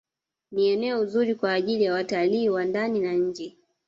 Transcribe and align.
Ni 0.51 0.67
eneo 0.69 1.05
zuri 1.05 1.35
kwa 1.35 1.53
ajili 1.53 1.83
ya 1.83 1.93
watalii 1.93 2.49
wa 2.49 2.65
ndani 2.65 2.99
na 2.99 3.13
nje 3.13 3.57